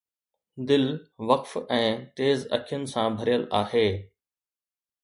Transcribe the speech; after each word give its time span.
دل 0.69 0.85
وقف 1.31 1.53
۽ 1.77 1.85
تيز 2.21 2.47
اکين 2.59 2.89
سان 2.95 3.21
ڀريل 3.21 3.47
آهي 3.63 3.87